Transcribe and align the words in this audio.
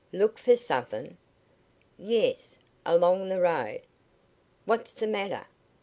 "Look 0.11 0.39
for 0.39 0.55
Suthin'?" 0.57 1.15
"Yes; 1.95 2.57
along 2.87 3.29
the 3.29 3.39
road." 3.39 3.81
"What's 4.65 4.93
the 4.95 5.05
matter? 5.05 5.45